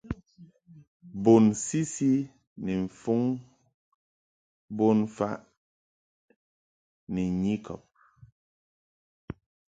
Bun 1.23 1.45
sisi 1.65 2.11
ni 2.63 2.73
mfuŋ 2.85 3.21
bonfaʼ 4.77 5.35
ni 7.13 7.23
nyikɔb. 7.41 7.81